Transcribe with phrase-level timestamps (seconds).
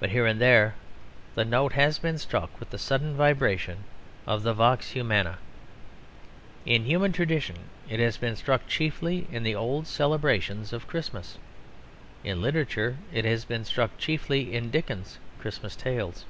[0.00, 0.74] But here and there
[1.36, 3.84] the note has been struck with the sudden vibration
[4.26, 5.38] of the vox humana.
[6.66, 7.54] In human tradition
[7.88, 11.38] it has been struck chiefly in the old celebrations of Christmas.
[12.24, 16.24] In literature it has been struck chiefly in Dickens's Christmas tales.